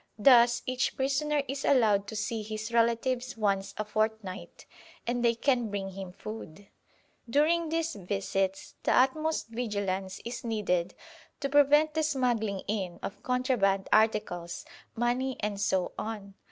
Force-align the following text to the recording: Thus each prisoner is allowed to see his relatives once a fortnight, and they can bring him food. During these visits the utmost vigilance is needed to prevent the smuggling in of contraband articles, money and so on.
Thus 0.17 0.63
each 0.65 0.95
prisoner 0.95 1.43
is 1.47 1.63
allowed 1.63 2.07
to 2.07 2.15
see 2.15 2.41
his 2.41 2.73
relatives 2.73 3.37
once 3.37 3.75
a 3.77 3.85
fortnight, 3.85 4.65
and 5.05 5.23
they 5.23 5.35
can 5.35 5.69
bring 5.69 5.91
him 5.91 6.11
food. 6.11 6.67
During 7.29 7.69
these 7.69 7.93
visits 7.93 8.73
the 8.81 8.93
utmost 8.93 9.49
vigilance 9.49 10.19
is 10.25 10.43
needed 10.43 10.95
to 11.39 11.49
prevent 11.49 11.93
the 11.93 12.01
smuggling 12.01 12.61
in 12.67 12.97
of 13.03 13.21
contraband 13.21 13.89
articles, 13.93 14.65
money 14.95 15.37
and 15.39 15.61
so 15.61 15.91
on. 15.99 16.33